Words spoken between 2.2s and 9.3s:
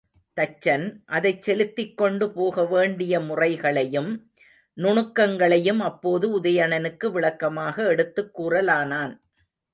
போகவேண்டிய முறைகளையும், நுணுக்கங்களையும் அப்போது உதயணனுக்கு விளக்கமாக எடுத்துக் கூறலானான்.